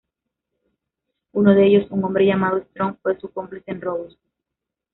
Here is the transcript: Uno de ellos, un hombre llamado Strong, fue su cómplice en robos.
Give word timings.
Uno 1.33 1.53
de 1.53 1.67
ellos, 1.67 1.91
un 1.91 2.03
hombre 2.03 2.25
llamado 2.25 2.57
Strong, 2.71 2.97
fue 3.03 3.19
su 3.19 3.31
cómplice 3.31 3.69
en 3.69 3.81
robos. 3.81 4.17